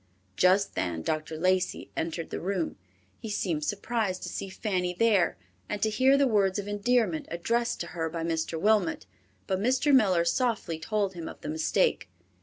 Just 0.35 0.73
then 0.73 1.03
Dr. 1.03 1.37
Lacey 1.37 1.91
entered 1.95 2.31
the 2.31 2.39
room. 2.39 2.75
He 3.19 3.29
seemed 3.29 3.63
surprised 3.63 4.23
to 4.23 4.29
see 4.29 4.49
Fanny 4.49 4.95
there, 4.95 5.37
and 5.69 5.79
to 5.83 5.91
hear 5.91 6.17
the 6.17 6.25
words 6.25 6.57
of 6.57 6.67
endearment 6.67 7.27
addressed 7.29 7.79
to 7.81 7.85
her 7.93 8.09
by 8.09 8.23
Mr. 8.23 8.59
Wilmot, 8.59 9.05
but 9.45 9.59
Mr. 9.59 9.93
Miller 9.93 10.25
softly 10.25 10.79
told 10.79 11.13
him 11.13 11.27
of 11.29 11.41
the 11.41 11.49
mistake. 11.49 12.09